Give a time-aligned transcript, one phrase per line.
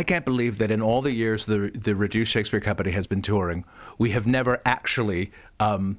[0.00, 3.20] I can't believe that in all the years the the Reduced Shakespeare Company has been
[3.20, 3.66] touring,
[3.98, 5.30] we have never actually
[5.60, 5.98] um,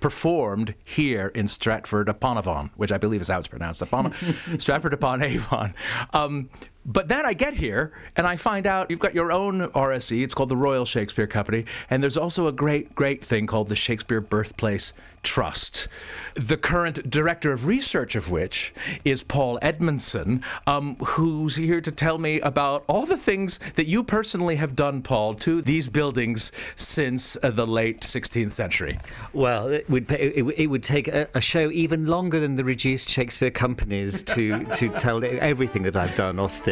[0.00, 4.14] performed here in Stratford upon Avon, which I believe is how it's pronounced, upon
[4.58, 5.74] Stratford upon Avon.
[6.14, 6.48] Um,
[6.84, 10.22] but then I get here and I find out you've got your own RSC.
[10.22, 11.64] It's called the Royal Shakespeare Company.
[11.90, 14.92] And there's also a great, great thing called the Shakespeare Birthplace
[15.22, 15.86] Trust.
[16.34, 18.74] The current director of research of which
[19.04, 24.02] is Paul Edmondson, um, who's here to tell me about all the things that you
[24.02, 28.98] personally have done, Paul, to these buildings since uh, the late 16th century.
[29.32, 33.08] Well, it would, it, it would take a, a, show even longer than the reduced
[33.08, 36.71] Shakespeare companies to, to tell everything that I've done, Austin.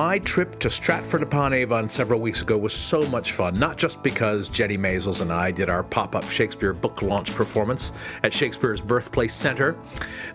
[0.00, 4.02] My trip to Stratford upon Avon several weeks ago was so much fun, not just
[4.02, 7.92] because Jenny Maizels and I did our pop up Shakespeare book launch performance
[8.22, 9.76] at Shakespeare's Birthplace Centre.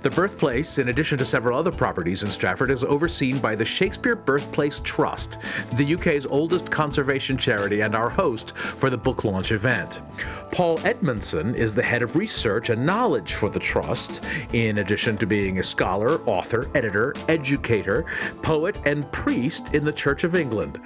[0.01, 4.15] The Birthplace, in addition to several other properties in Stratford, is overseen by the Shakespeare
[4.15, 5.41] Birthplace Trust,
[5.75, 10.03] the UK's oldest conservation charity and our host for the book launch event.
[10.51, 15.25] Paul Edmondson is the head of research and knowledge for the Trust, in addition to
[15.25, 18.05] being a scholar, author, editor, educator,
[18.43, 20.79] poet, and priest in the Church of England.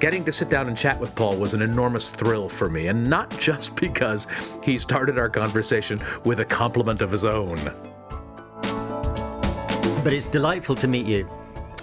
[0.00, 3.08] Getting to sit down and chat with Paul was an enormous thrill for me, and
[3.08, 4.26] not just because
[4.62, 7.58] he started our conversation with a compliment of his own.
[10.02, 11.28] But it's delightful to meet you.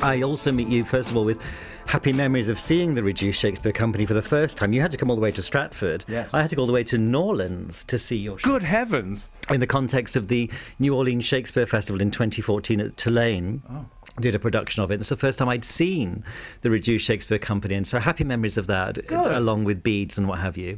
[0.02, 1.42] I also meet you, first of all, with
[1.88, 4.74] happy memories of seeing the Reduced Shakespeare Company for the first time.
[4.74, 6.06] You had to come all the way to Stratford.
[6.08, 6.34] Yes.
[6.34, 8.50] I had to go all the way to Norlands to see your show.
[8.50, 9.30] Good heavens!
[9.50, 10.50] In the context of the
[10.80, 13.62] New Orleans Shakespeare Festival in 2014 at Tulane.
[13.70, 13.86] Oh
[14.20, 15.00] did a production of it.
[15.00, 16.24] It's the first time I'd seen
[16.62, 19.32] the Reduced Shakespeare Company, and so happy memories of that, Good.
[19.32, 20.78] along with beads and what have you.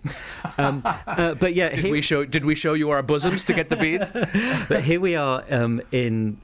[0.57, 3.69] Um, uh, but yeah, did we show did we show you our bosoms to get
[3.69, 4.09] the beads?
[4.69, 6.40] but here we are um, in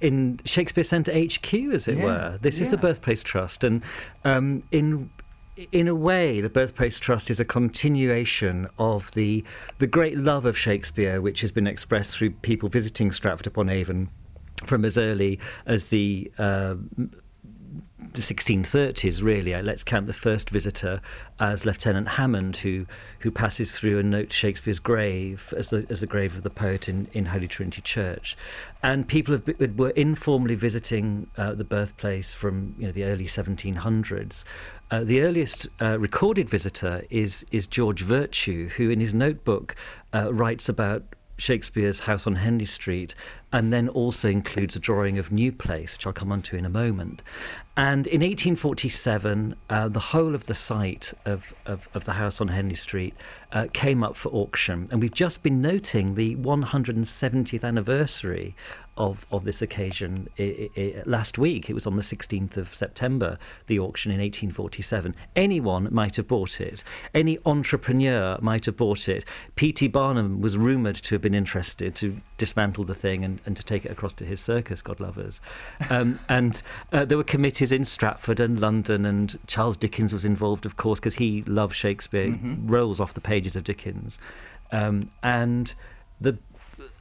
[0.00, 2.38] in Shakespeare Centre HQ, as it yeah, were.
[2.40, 2.64] This yeah.
[2.64, 3.82] is the Birthplace Trust, and
[4.24, 5.10] um, in
[5.70, 9.44] in a way, the Birthplace Trust is a continuation of the
[9.78, 14.08] the great love of Shakespeare, which has been expressed through people visiting Stratford upon Avon
[14.64, 16.74] from as early as the uh,
[18.20, 19.60] 1630s, really.
[19.62, 21.00] Let's count the first visitor
[21.40, 22.86] as Lieutenant Hammond, who
[23.20, 26.88] who passes through and notes Shakespeare's grave as the as the grave of the poet
[26.88, 28.36] in, in Holy Trinity Church,
[28.82, 34.44] and people have, were informally visiting uh, the birthplace from you know the early 1700s.
[34.90, 39.74] Uh, the earliest uh, recorded visitor is is George Vertue, who in his notebook
[40.12, 41.04] uh, writes about
[41.42, 43.16] Shakespeare's house on Henley Street,
[43.52, 46.64] and then also includes a drawing of New Place, which I'll come on to in
[46.64, 47.22] a moment.
[47.76, 52.48] And in 1847, uh, the whole of the site of, of, of, the house on
[52.48, 53.14] Henley Street
[53.50, 54.88] uh, came up for auction.
[54.92, 58.54] And we've just been noting the 170th anniversary
[58.96, 61.70] of, of this occasion it, it, last week.
[61.70, 65.14] It was on the 16th of September, the auction in 1847.
[65.34, 66.84] Anyone might have bought it.
[67.14, 69.24] Any entrepreneur might have bought it.
[69.54, 69.88] P.T.
[69.88, 73.86] Barnum was rumoured to have been interested to dismantle the thing and, and to take
[73.86, 75.40] it across to his circus, God lovers.
[75.88, 80.66] Um, and uh, there were committees in Stratford and London, and Charles Dickens was involved,
[80.66, 82.66] of course, because he loved Shakespeare, mm-hmm.
[82.66, 84.18] rolls off the pages of Dickens.
[84.70, 85.74] Um, and
[86.20, 86.38] the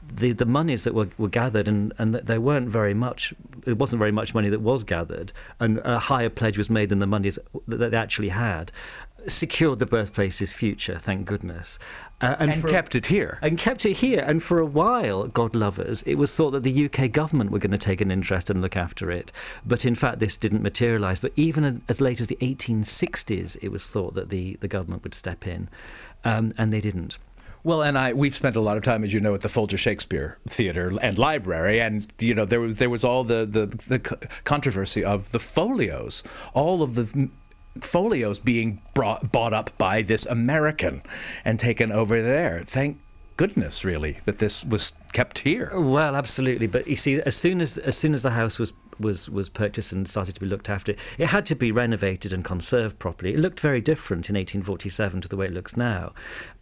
[0.01, 3.33] the the monies that were, were gathered and and there weren't very much
[3.65, 6.99] it wasn't very much money that was gathered and a higher pledge was made than
[6.99, 8.71] the monies that they actually had
[9.27, 11.77] secured the birthplace's future thank goodness.
[12.21, 13.39] Uh, and, and kept it here.
[13.41, 16.85] And kept it here and for a while god lovers it was thought that the
[16.85, 19.31] UK government were going to take an interest and look after it.
[19.65, 21.19] But in fact this didn't materialize.
[21.19, 25.13] But even as late as the 1860s it was thought that the the government would
[25.13, 25.69] step in.
[26.23, 27.17] Um, and they didn't
[27.63, 29.77] well, and I we've spent a lot of time, as you know, at the Folger
[29.77, 33.99] Shakespeare Theater and Library, and you know there was there was all the the, the
[34.43, 36.23] controversy of the folios,
[36.53, 37.29] all of the
[37.79, 41.01] folios being brought bought up by this American
[41.45, 42.63] and taken over there.
[42.65, 42.99] Thank
[43.37, 45.71] goodness, really, that this was kept here.
[45.73, 46.67] Well, absolutely.
[46.67, 49.91] But you see, as soon as as soon as the house was was was purchased
[49.91, 53.33] and started to be looked after, it had to be renovated and conserved properly.
[53.33, 56.13] It looked very different in 1847 to the way it looks now,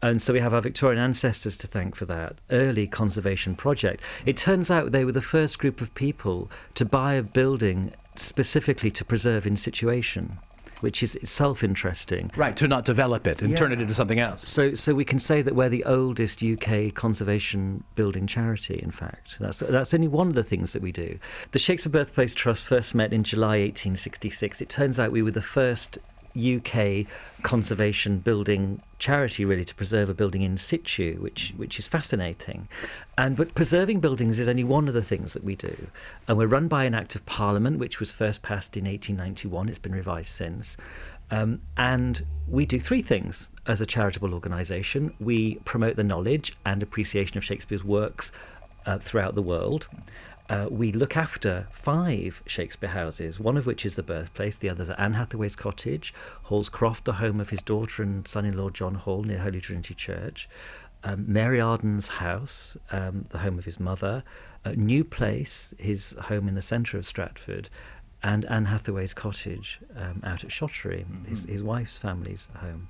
[0.02, 4.02] and so we have our Victorian ancestors to thank for that early conservation project.
[4.26, 8.92] It turns out they were the first group of people to buy a building specifically
[8.92, 10.40] to preserve in situation.
[10.82, 12.32] Which is itself interesting.
[12.36, 13.58] Right, to not develop it and Yeah.
[13.58, 14.48] turn it into something else.
[14.48, 18.80] So, so we can say that we're the oldest UK conservation building charity.
[18.82, 21.20] In fact, that's that's only one of the things that we do.
[21.52, 24.62] The Shakespeare Birthplace Trust first met in July 1866.
[24.62, 25.98] It turns out we were the first
[26.38, 27.06] UK
[27.42, 32.68] conservation building charity really to preserve a building in situ, which which is fascinating.
[33.18, 35.88] And but preserving buildings is only one of the things that we do.
[36.28, 39.70] And we're run by an Act of Parliament, which was first passed in 1891.
[39.70, 40.78] It's been revised since.
[41.32, 45.14] Um, and we do three things as a charitable organisation.
[45.20, 48.32] We promote the knowledge and appreciation of Shakespeare's works
[48.86, 49.88] uh, throughout the world.
[50.50, 54.90] Uh, we look after five Shakespeare houses, one of which is the birthplace, the others
[54.90, 56.12] are Anne Hathaway's cottage,
[56.44, 59.62] Hall's Croft, the home of his daughter and son in law John Hall near Holy
[59.62, 60.50] Trinity Church,
[61.04, 64.24] um, Mary Arden's house, um, the home of his mother,
[64.66, 67.70] uh, New Place, his home in the centre of Stratford,
[68.24, 72.90] and Anne Hathaway's cottage um, out at Shottery, his, his wife's family's home.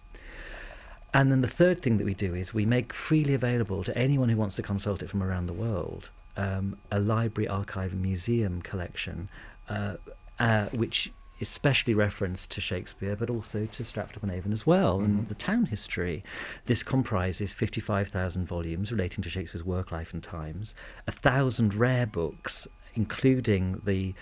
[1.14, 4.30] And then the third thing that we do is we make freely available to anyone
[4.30, 6.10] who wants to consult it from around the world
[6.40, 9.28] um, a library, archive, and museum collection,
[9.68, 9.96] uh,
[10.40, 15.00] uh, which is specially referenced to Shakespeare, but also to Stratford upon Avon as well,
[15.00, 16.24] and the town history.
[16.66, 20.76] This comprises 55,000 volumes relating to Shakespeare's work, life, and times,
[21.08, 24.14] a thousand rare books, including the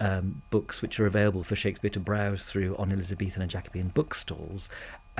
[0.00, 4.68] um, books which are available for Shakespeare to browse through on Elizabethan and Jacobean bookstalls,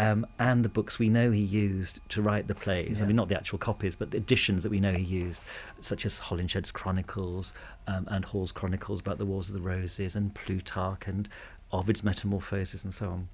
[0.00, 3.02] um, and the books we know he used to write the plays.
[3.02, 5.44] I mean, not the actual copies, but the editions that we know he used,
[5.78, 7.52] such as Holinshed's Chronicles
[7.86, 11.28] um, and Hall's Chronicles about the Wars of the Roses, and Plutarch and
[11.70, 13.28] Ovid's Metamorphoses, and so on.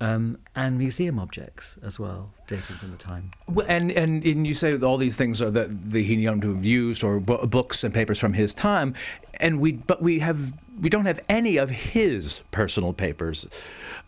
[0.00, 3.30] Um, and museum objects as well, dating from the time.
[3.68, 6.64] And, and and you say all these things are that the he known to have
[6.64, 8.94] used or bu- books and papers from his time,
[9.40, 13.46] and we but we have we don't have any of his personal papers,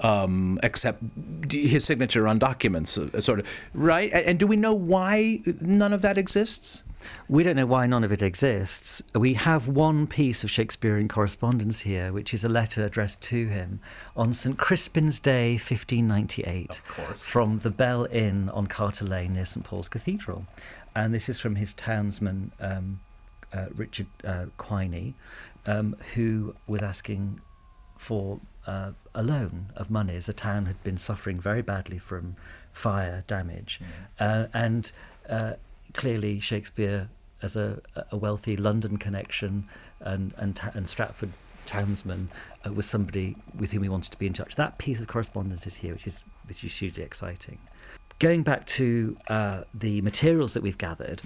[0.00, 1.02] um, except
[1.50, 4.12] his signature on documents, uh, sort of right.
[4.12, 6.82] And do we know why none of that exists?
[7.28, 9.02] We don't know why none of it exists.
[9.14, 13.80] We have one piece of Shakespearean correspondence here, which is a letter addressed to him
[14.16, 14.56] on St.
[14.56, 16.76] Crispin's Day, 1598,
[17.16, 19.64] from the Bell Inn on Carter Lane near St.
[19.64, 20.46] Paul's Cathedral.
[20.94, 23.00] And this is from his townsman, um,
[23.52, 25.14] uh, Richard uh, Quiney,
[25.66, 27.40] um, who was asking
[27.98, 32.36] for uh, a loan of money as the town had been suffering very badly from
[32.72, 33.80] fire damage.
[34.18, 34.92] Uh, and
[35.28, 35.54] uh,
[35.92, 37.08] clearly, Shakespeare,
[37.42, 37.80] as a,
[38.10, 39.68] a wealthy London connection
[40.00, 41.32] and, and, and Stratford
[41.66, 42.28] townsman,
[42.64, 44.56] uh, was somebody with whom he wanted to be in touch.
[44.56, 47.58] That piece of correspondence is here, which is, which is hugely exciting.
[48.18, 51.20] Going back to uh, the materials that we've gathered,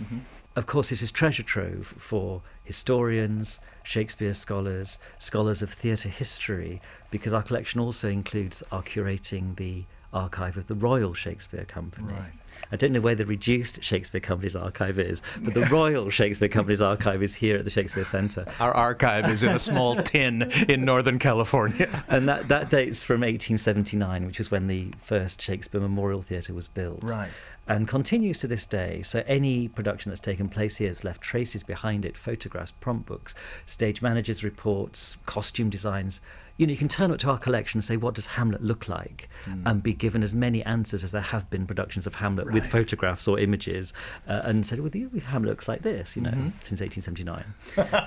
[0.57, 7.33] of course, this is treasure trove for historians, Shakespeare scholars, scholars of theatre history, because
[7.33, 12.13] our collection also includes our curating the archive of the Royal Shakespeare Company.
[12.13, 12.33] Right.
[12.73, 16.81] I don't know where the reduced Shakespeare Company's archive is, but the Royal Shakespeare Company's
[16.81, 18.47] archive is here at the Shakespeare Centre.
[18.61, 22.05] Our archive is in a small tin in Northern California.
[22.09, 26.69] And that, that dates from 1879, which was when the first Shakespeare Memorial Theatre was
[26.69, 27.03] built.
[27.03, 27.31] Right.
[27.67, 29.03] And continues to this day.
[29.03, 33.35] So any production that's taken place here has left traces behind it photographs, prompt books,
[33.65, 36.21] stage managers' reports, costume designs.
[36.57, 38.89] You know, you can turn up to our collection and say, what does Hamlet look
[38.89, 39.29] like?
[39.45, 39.63] Hmm.
[39.65, 43.27] And be given as many answers as there have been productions of Hamlet with photographs
[43.29, 43.93] or images.
[44.29, 46.31] Uh, and said, well, the- Hamlet looks like this, you know,
[46.63, 47.45] since 1879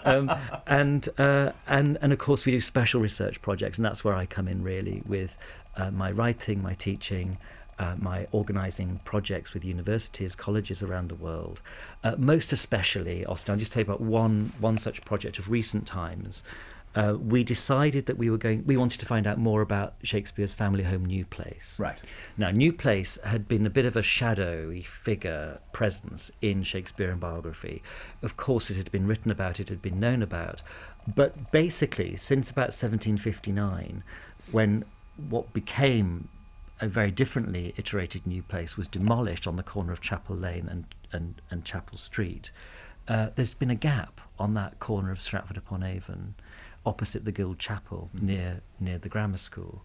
[0.05, 0.31] um,
[0.67, 4.25] and uh, and and of course we do special research projects, and that's where I
[4.25, 5.37] come in really with
[5.77, 7.37] uh, my writing, my teaching.
[7.79, 11.59] Uh, my organising projects with universities, colleges around the world,
[12.03, 13.53] uh, most especially, Austin.
[13.53, 16.43] I'll just tell you about one one such project of recent times.
[16.95, 18.63] Uh, we decided that we were going.
[18.65, 21.79] We wanted to find out more about Shakespeare's family home, New Place.
[21.79, 21.99] Right.
[22.37, 27.81] Now, New Place had been a bit of a shadowy figure presence in Shakespearean biography.
[28.21, 30.61] Of course, it had been written about, it had been known about.
[31.15, 34.03] But basically, since about 1759,
[34.51, 34.85] when
[35.29, 36.29] what became
[36.79, 40.85] a very differently iterated New Place was demolished on the corner of Chapel Lane and,
[41.11, 42.51] and, and Chapel Street,
[43.07, 46.35] uh, there's been a gap on that corner of Stratford upon Avon,
[46.85, 49.83] opposite the Guild Chapel, near near the grammar school,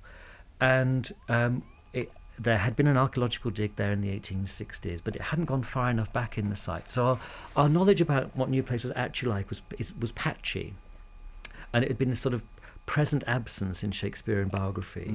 [0.60, 1.62] and um,
[1.92, 5.62] it, there had been an archaeological dig there in the 1860s, but it hadn't gone
[5.62, 6.90] far enough back in the site.
[6.90, 7.18] So our,
[7.56, 10.74] our knowledge about what New Place was actually like was is, was patchy,
[11.72, 12.42] and it had been a sort of
[12.86, 15.14] present absence in Shakespearean biography.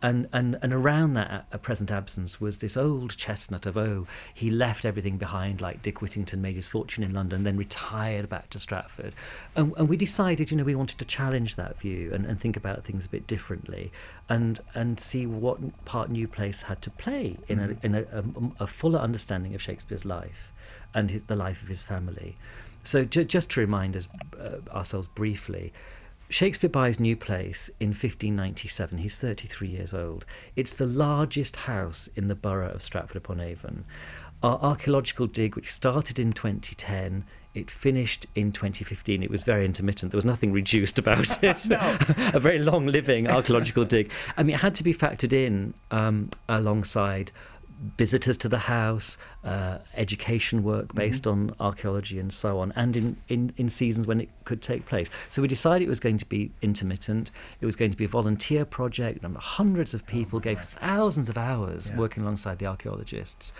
[0.00, 4.50] And, and, and around that a present absence was this old chestnut of, oh, he
[4.50, 8.60] left everything behind, like Dick Whittington made his fortune in London, then retired back to
[8.60, 9.14] Stratford.
[9.56, 12.56] And, and we decided, you know, we wanted to challenge that view and, and think
[12.56, 13.90] about things a bit differently
[14.28, 17.84] and, and see what part New Place had to play in, a, mm.
[17.84, 18.24] in a, a,
[18.64, 20.52] a fuller understanding of Shakespeare's life
[20.94, 22.36] and his, the life of his family.
[22.84, 25.72] So, ju- just to remind us, uh, ourselves briefly,
[26.30, 28.98] Shakespeare buys New Place in 1597.
[28.98, 30.26] He's 33 years old.
[30.56, 33.84] It's the largest house in the borough of Stratford upon Avon.
[34.42, 39.22] Our archaeological dig, which started in 2010, it finished in 2015.
[39.22, 40.12] It was very intermittent.
[40.12, 41.66] There was nothing reduced about it.
[42.34, 44.10] a very long living archaeological dig.
[44.36, 47.32] I mean, it had to be factored in um, alongside
[47.96, 51.50] visitors to the house, uh, education work based mm-hmm.
[51.50, 55.08] on archaeology and so on, and in, in, in seasons when it could take place.
[55.28, 57.30] So we decided it was going to be intermittent.
[57.60, 59.24] It was going to be a volunteer project.
[59.24, 61.96] And hundreds of people oh, gave thousands of hours yeah.
[61.96, 63.52] working alongside the archaeologists.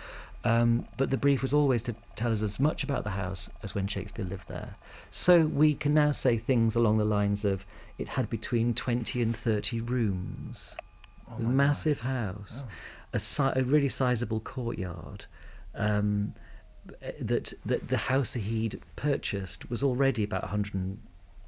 [0.43, 3.75] Um, but the brief was always to tell us as much about the house as
[3.75, 4.75] when Shakespeare lived there.
[5.11, 7.65] So we can now say things along the lines of
[7.97, 10.77] it had between 20 and 30 rooms.
[11.29, 12.07] Oh massive God.
[12.07, 12.65] house.
[12.65, 12.71] Oh
[13.13, 15.25] a, si- a really sizable courtyard.
[15.75, 16.33] Um,
[17.19, 20.97] that that the house that he'd purchased was already about 100,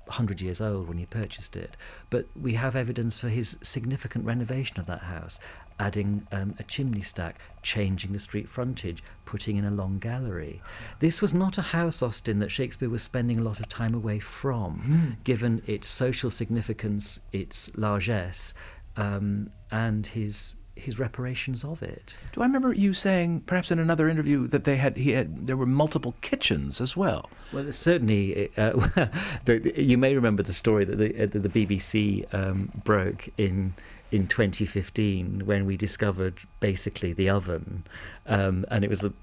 [0.06, 1.78] 100 years old when he purchased it.
[2.10, 5.40] But we have evidence for his significant renovation of that house,
[5.80, 10.62] adding um, a chimney stack, changing the street frontage, putting in a long gallery.
[11.00, 14.20] This was not a house, Austin, that Shakespeare was spending a lot of time away
[14.20, 15.24] from, mm.
[15.24, 18.54] given its social significance, its largesse,
[18.98, 22.18] um, and his his reparations of it.
[22.34, 25.58] Do I remember you saying, perhaps in another interview, that they had he had there
[25.58, 27.30] were multiple kitchens as well?
[27.54, 28.72] Well, certainly, uh,
[29.46, 33.74] the, the, you may remember the story that the, uh, the BBC um, broke in
[34.12, 37.84] in 2015 when we discovered basically the oven,
[38.28, 39.14] um, and it was a,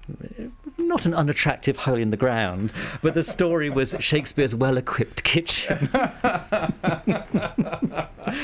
[0.77, 2.73] not an unattractive hole in the ground,
[3.03, 5.89] but the story was Shakespeare's well-equipped kitchen,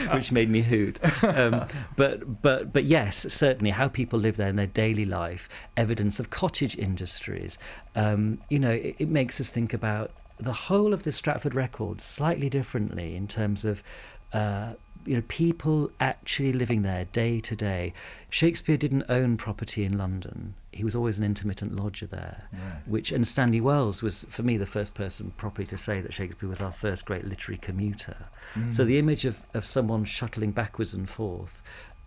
[0.13, 0.99] which made me hoot.
[1.23, 6.19] Um, but but but yes, certainly how people live there in their daily life, evidence
[6.19, 7.57] of cottage industries.
[7.95, 12.01] Um, you know, it, it makes us think about the whole of the Stratford record
[12.01, 13.83] slightly differently in terms of.
[14.33, 14.73] Uh,
[15.05, 17.93] you know, people actually living there day to day.
[18.27, 20.55] Shakespeare didn't own property in London.
[20.75, 22.87] He was always an intermittent lodger there, right.
[22.87, 26.49] which and Stanley Wells was for me the first person properly to say that Shakespeare
[26.49, 28.17] was our first great literary commuter.
[28.55, 28.73] Mm.
[28.73, 31.63] So the image of, of someone shuttling backwards and forth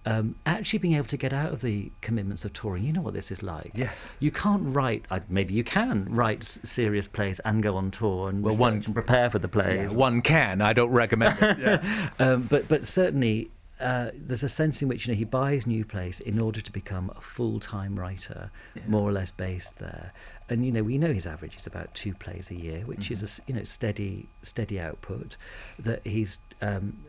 [0.09, 2.85] um, actually being able to get out of the commitments of touring.
[2.85, 3.73] You know what this is like.
[3.75, 4.09] Yes.
[4.21, 5.07] You can't write.
[5.29, 9.29] maybe you can write serious plays and go on tour and well, one and prepare
[9.29, 9.93] for the plays.
[9.93, 10.63] Yeah, one can.
[10.63, 11.59] I don't recommend it.
[11.59, 12.11] Yeah.
[12.19, 13.51] um, but but certainly.
[13.81, 16.73] Uh, there's a sense in which you know he buys New Place in order to
[16.73, 18.83] become a full-time writer, yeah.
[18.89, 20.13] more or less based there.
[20.49, 23.25] And you know we know his average is about two plays a year, which mm-hmm.
[23.25, 25.37] is a you know steady steady output.
[25.79, 27.05] That he's um,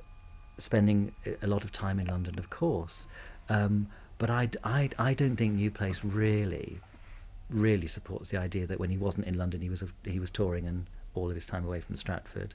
[0.60, 3.08] spending a lot of time in London, of course.
[3.50, 6.80] Um, but I, I, I don't think New Place really,
[7.50, 10.30] really supports the idea that when he wasn't in London, he was a, he was
[10.30, 10.86] touring and
[11.16, 12.54] all of his time away from Stratford.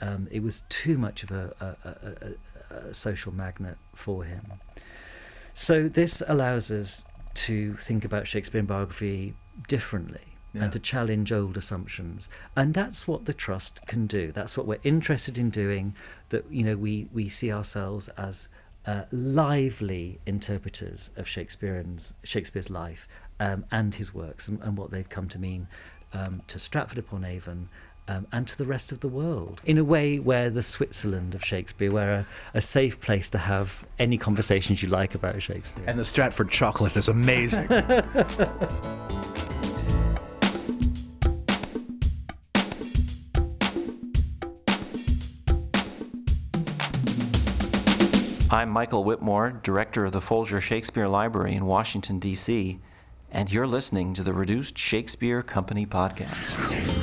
[0.00, 2.32] Um, it was too much of a, a, a,
[2.74, 4.52] a, social magnet for him.
[5.52, 7.04] So this allows us
[7.34, 9.34] to think about Shakespearean biography
[9.68, 10.64] differently yeah.
[10.64, 12.28] and to challenge old assumptions.
[12.56, 14.32] And that's what the trust can do.
[14.32, 15.94] That's what we're interested in doing.
[16.30, 18.48] That you know we we see ourselves as
[18.86, 23.08] uh, lively interpreters of Shakespeare's Shakespeare's life
[23.40, 25.66] um, and his works and, and, what they've come to mean
[26.12, 27.68] um, to Stratford upon Avon.
[28.06, 31.42] Um, and to the rest of the world, in a way where the Switzerland of
[31.42, 35.86] Shakespeare, where a, a, safe place to have any conversations you like about Shakespeare.
[35.86, 37.66] And the Stratford chocolate is amazing.
[48.54, 52.78] I'm Michael Whitmore, Director of the Folger Shakespeare Library in Washington, D.C.,
[53.32, 56.93] and you're listening to the Reduced Shakespeare Company podcast.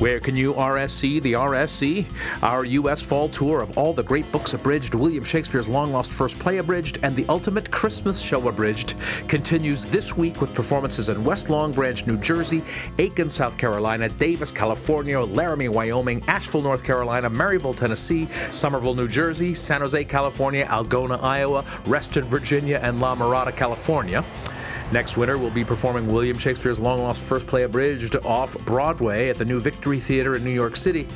[0.00, 2.06] Where can you RSC the RSC?
[2.42, 3.02] Our U.S.
[3.02, 7.00] fall tour of all the great books abridged, William Shakespeare's long lost first play abridged,
[7.02, 8.94] and the ultimate Christmas show abridged
[9.28, 12.62] continues this week with performances in West Long Branch, New Jersey,
[12.98, 19.54] Aiken, South Carolina, Davis, California, Laramie, Wyoming, Asheville, North Carolina, Maryville, Tennessee, Somerville, New Jersey,
[19.54, 24.24] San Jose, California, Algona, Iowa, Reston, Virginia, and La Mirada, California.
[24.92, 29.38] Next winter, we'll be performing William Shakespeare's long lost first play abridged off Broadway at
[29.38, 31.06] the new Victory Theater in New York City.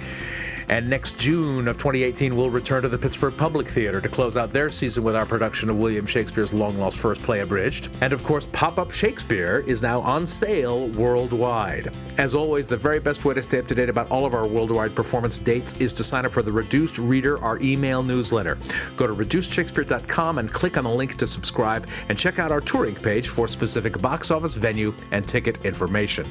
[0.69, 4.53] And next June of 2018, we'll return to the Pittsburgh Public Theater to close out
[4.53, 7.91] their season with our production of William Shakespeare's long lost first play, Abridged.
[8.01, 11.95] And of course, Pop Up Shakespeare is now on sale worldwide.
[12.19, 14.47] As always, the very best way to stay up to date about all of our
[14.47, 18.59] worldwide performance dates is to sign up for the Reduced Reader, our email newsletter.
[18.97, 22.95] Go to reducedshakespeare.com and click on the link to subscribe and check out our touring
[22.95, 26.27] page for specific box office, venue, and ticket information.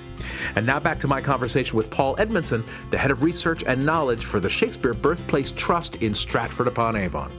[0.55, 4.22] And now back to my conversation with Paul Edmondson, the head of research and knowledge
[4.23, 7.31] for the Shakespeare Birthplace Trust in Stratford upon Avon.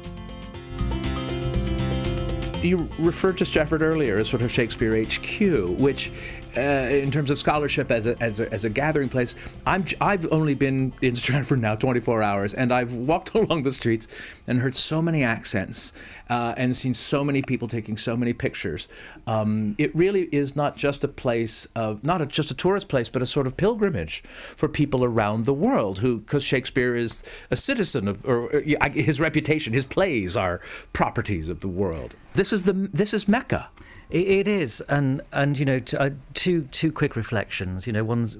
[2.62, 6.10] You referred to Stratford earlier as sort of Shakespeare HQ, which
[6.56, 9.34] uh, in terms of scholarship as a, as a, as a gathering place,
[9.66, 14.06] I'm, I've only been in Stratford now 24 hours, and I've walked along the streets
[14.46, 15.92] and heard so many accents
[16.30, 18.88] uh, and seen so many people taking so many pictures.
[19.26, 23.08] Um, it really is not just a place of, not a, just a tourist place,
[23.08, 27.56] but a sort of pilgrimage for people around the world who, because Shakespeare is a
[27.56, 30.60] citizen of, or uh, his reputation, his plays are
[30.92, 32.16] properties of the world.
[32.34, 33.68] This is the, this is Mecca.
[34.10, 37.86] It, it is, and and you know, t- uh, two two quick reflections.
[37.86, 38.36] You know, one's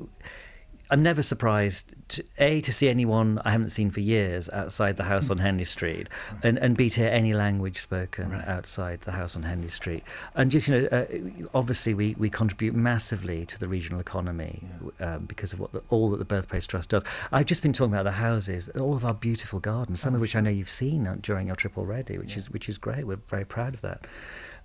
[0.90, 5.04] I'm never surprised to, a to see anyone I haven't seen for years outside the
[5.04, 6.08] house on Henley Street,
[6.42, 8.46] and and b to hear any language spoken right.
[8.46, 10.04] outside the house on Henley Street,
[10.34, 11.06] and just you know, uh,
[11.54, 14.62] obviously we, we contribute massively to the regional economy
[15.00, 15.14] yeah.
[15.14, 17.02] um, because of what the, all that the Birthplace Trust does.
[17.32, 20.20] I've just been talking about the houses, all of our beautiful gardens, some oh, of
[20.20, 20.40] which sure.
[20.40, 22.38] I know you've seen during your trip already, which yeah.
[22.38, 23.06] is which is great.
[23.06, 24.06] We're very proud of that.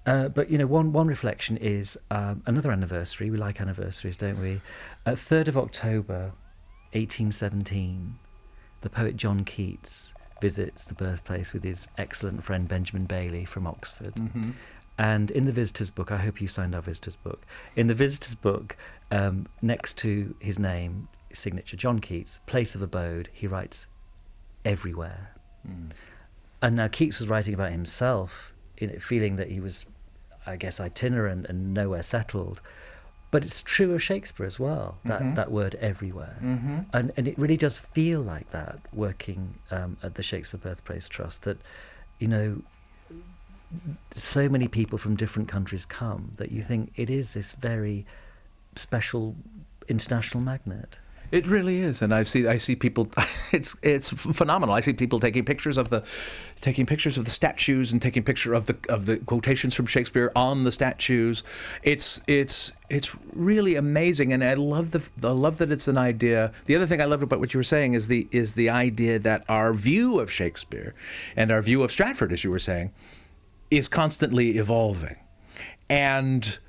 [0.10, 3.30] Uh, but you know, one one reflection is um, another anniversary.
[3.30, 4.60] We like anniversaries, don't we?
[5.06, 6.32] Third of October,
[6.94, 8.18] eighteen seventeen,
[8.82, 14.16] the poet John Keats visits the birthplace with his excellent friend Benjamin Bailey from Oxford.
[14.16, 14.52] Mm-hmm.
[14.98, 17.46] And in the visitor's book, I hope you signed our visitor's book.
[17.76, 18.76] In the visitor's book,
[19.12, 23.88] um, next to his name, signature John Keats, place of abode, he writes
[24.66, 25.36] everywhere.
[25.68, 25.92] Mm.
[26.62, 28.54] And now Keats was writing about himself,
[29.00, 29.86] feeling that he was
[30.50, 32.62] I guess, itinerant and nowhere settled.
[33.32, 35.36] But it's true of Shakespeare as well, that, mm-hmm.
[35.36, 36.38] that word everywhere.
[36.42, 36.80] Mm-hmm.
[36.92, 41.44] And, and it really does feel like that working um, at the Shakespeare Birthplace Trust,
[41.44, 41.60] that,
[42.18, 42.64] you know,
[44.16, 48.04] so many people from different countries come that you think it is this very
[48.76, 49.36] special
[49.88, 50.98] international magnet.
[51.32, 53.10] It really is, and I see I see people.
[53.52, 54.76] It's it's phenomenal.
[54.76, 56.04] I see people taking pictures of the,
[56.62, 60.32] taking pictures of the statues and taking picture of the of the quotations from Shakespeare
[60.36, 61.44] on the statues.
[61.82, 66.52] It's it's it's really amazing, and I love the I love that it's an idea.
[66.66, 69.18] The other thing I love about what you were saying is the is the idea
[69.18, 70.94] that our view of Shakespeare,
[71.36, 72.92] and our view of Stratford, as you were saying,
[73.72, 75.18] is constantly evolving,
[75.90, 76.60] and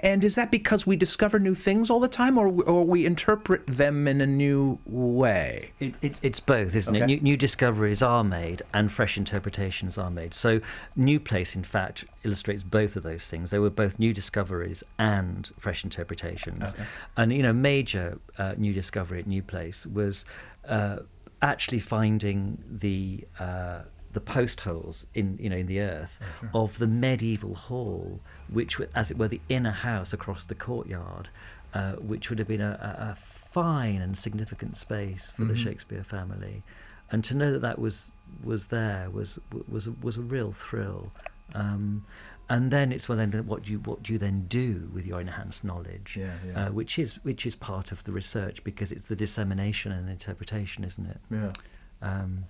[0.00, 3.66] and is that because we discover new things all the time, or, or we interpret
[3.66, 5.72] them in a new way?
[5.80, 7.04] It, it, it's both, isn't okay.
[7.04, 7.06] it?
[7.06, 10.34] New, new, discoveries are made, and fresh interpretations are made.
[10.34, 10.60] So,
[10.94, 13.50] New Place, in fact, illustrates both of those things.
[13.50, 16.74] There were both new discoveries and fresh interpretations.
[16.74, 16.84] Okay.
[17.16, 20.24] And you know, major uh, new discovery at New Place was
[20.68, 20.98] uh,
[21.42, 23.24] actually finding the.
[23.38, 23.80] Uh,
[24.16, 26.50] the post holes in you know in the earth oh, sure.
[26.54, 31.28] of the medieval hall, which as it were the inner house across the courtyard,
[31.74, 35.52] uh, which would have been a, a, fine and significant space for mm-hmm.
[35.52, 36.62] the Shakespeare family,
[37.10, 38.10] and to know that that was
[38.42, 41.12] was there was was a, was a real thrill.
[41.54, 42.06] Um,
[42.48, 45.20] and then it's well then what do you what do you then do with your
[45.20, 46.68] enhanced knowledge, yeah, yeah.
[46.68, 50.84] Uh, which is which is part of the research because it's the dissemination and interpretation,
[50.84, 51.20] isn't it?
[51.30, 51.52] Yeah.
[52.00, 52.46] Um,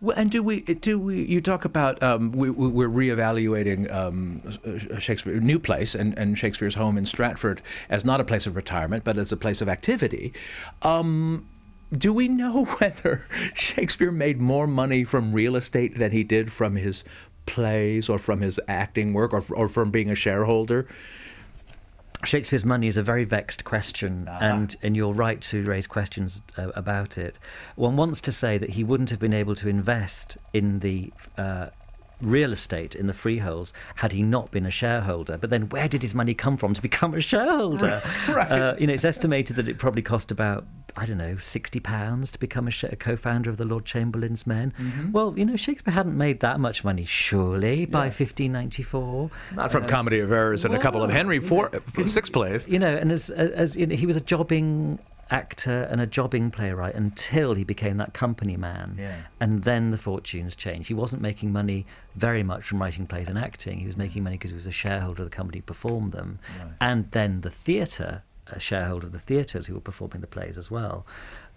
[0.00, 1.22] well, and do we do we?
[1.22, 4.42] You talk about um, we, we're reevaluating um,
[4.98, 9.04] Shakespeare New Place and, and Shakespeare's home in Stratford as not a place of retirement,
[9.04, 10.32] but as a place of activity.
[10.82, 11.48] Um,
[11.96, 16.76] do we know whether Shakespeare made more money from real estate than he did from
[16.76, 17.04] his
[17.46, 20.86] plays or from his acting work or, or from being a shareholder?
[22.24, 24.38] Shakespeare's money is a very vexed question, uh-huh.
[24.40, 27.38] and, and you're right to raise questions uh, about it.
[27.76, 31.68] One wants to say that he wouldn't have been able to invest in the uh,
[32.20, 35.36] real estate in the freeholds had he not been a shareholder.
[35.36, 38.02] But then, where did his money come from to become a shareholder?
[38.28, 38.50] right.
[38.50, 42.30] Uh, you know, it's estimated that it probably cost about I don't know sixty pounds
[42.32, 44.72] to become a, sh- a, co-founder of the Lord Chamberlain's Men.
[44.78, 45.12] Mm-hmm.
[45.12, 47.86] Well, you know, Shakespeare hadn't made that much money, surely, yeah.
[47.86, 49.30] by 1594.
[49.54, 51.70] Not from uh, Comedy of Errors and well, a couple of Henry four,
[52.06, 52.68] six plays.
[52.68, 54.98] You know, and as as you know, he was a jobbing
[55.30, 58.96] actor and a jobbing playwright until he became that company man.
[58.98, 59.16] Yeah.
[59.40, 60.88] And then the fortunes changed.
[60.88, 63.78] He wasn't making money very much from writing plays and acting.
[63.78, 66.38] He was making money because he was a shareholder of the company who performed them.
[66.58, 66.72] Right.
[66.80, 70.70] And then the theatre, a shareholder of the theatres who were performing the plays as
[70.70, 71.06] well.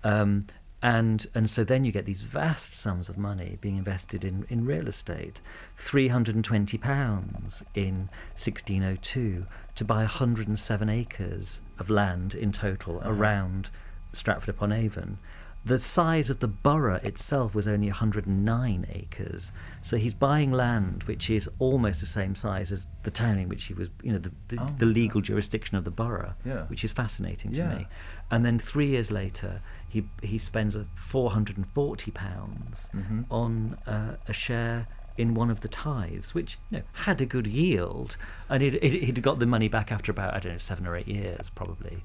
[0.04, 0.48] Um,
[0.82, 4.64] And, and so then you get these vast sums of money being invested in, in
[4.64, 5.42] real estate.
[5.76, 13.72] £320 in 1602 to buy 107 acres of land in total around
[14.14, 15.18] Stratford upon Avon
[15.66, 19.52] the size of the borough itself was only 109 acres.
[19.82, 23.66] So he's buying land which is almost the same size as the town in which
[23.66, 26.64] he was, you know, the, the, oh, the legal jurisdiction of the borough, yeah.
[26.68, 27.76] which is fascinating to yeah.
[27.76, 27.88] me.
[28.32, 33.22] And then three years later, he he spends a 440 pounds mm-hmm.
[33.32, 37.48] on uh, a share in one of the tithes, which you know, had a good
[37.48, 38.18] yield,
[38.50, 41.08] and he'd, he'd got the money back after about I don't know seven or eight
[41.08, 42.04] years probably.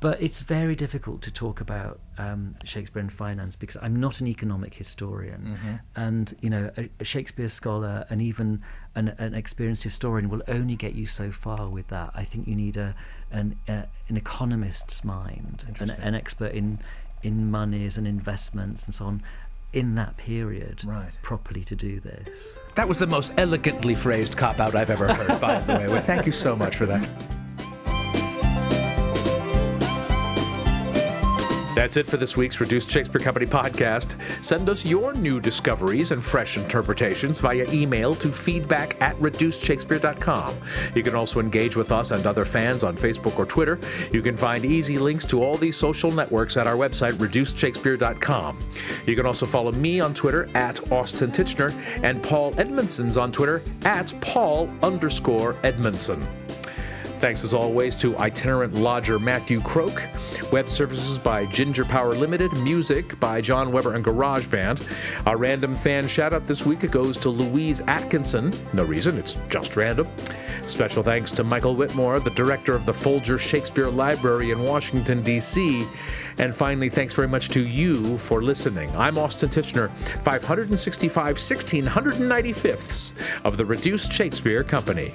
[0.00, 4.26] But it's very difficult to talk about um, Shakespeare and finance because I'm not an
[4.26, 5.74] economic historian, mm-hmm.
[5.96, 8.60] and you know a, a, Shakespeare scholar and even
[8.94, 12.10] an, an, experienced historian will only get you so far with that.
[12.14, 12.94] I think you need a
[13.30, 16.80] an, a, an economist's mind, an, an expert in
[17.24, 19.22] in monies and investments and so on
[19.74, 21.10] in that period right.
[21.22, 22.60] properly to do this.
[22.76, 25.88] That was the most elegantly phrased cop out I've ever heard, by the way.
[25.88, 27.08] Well, thank you so much for that.
[31.84, 34.18] That's it for this week's Reduced Shakespeare Company podcast.
[34.42, 40.56] Send us your new discoveries and fresh interpretations via email to feedback at reducedshakespeare.com.
[40.94, 43.78] You can also engage with us and other fans on Facebook or Twitter.
[44.14, 48.58] You can find easy links to all these social networks at our website, reducedshakespeare.com.
[49.04, 53.62] You can also follow me on Twitter at Austin Tichenor and Paul Edmondson's on Twitter
[53.84, 56.26] at Paul underscore Edmondson.
[57.18, 60.06] Thanks as always to itinerant lodger Matthew Croak,
[60.52, 64.86] web services by Ginger Power Limited, music by John Weber and GarageBand.
[65.26, 68.52] Our random fan shout out this week goes to Louise Atkinson.
[68.74, 70.06] No reason, it's just random.
[70.66, 75.86] Special thanks to Michael Whitmore, the director of the Folger Shakespeare Library in Washington, D.C.
[76.38, 78.90] And finally, thanks very much to you for listening.
[78.96, 79.90] I'm Austin Tichenor,
[80.22, 85.12] 565 1695ths of the Reduced Shakespeare Company.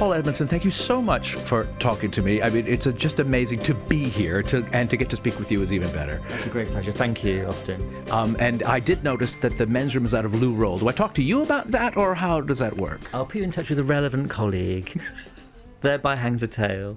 [0.00, 2.40] Paul Edmondson, thank you so much for talking to me.
[2.40, 5.38] I mean, it's a, just amazing to be here, to, and to get to speak
[5.38, 6.22] with you is even better.
[6.30, 6.90] It's a great pleasure.
[6.90, 8.10] Thank you, Austin.
[8.10, 10.78] Um, and I did notice that the men's room is out of loo roll.
[10.78, 13.02] Do I talk to you about that, or how does that work?
[13.12, 14.98] I'll put you in touch with a relevant colleague.
[15.82, 16.96] Thereby hangs a tale.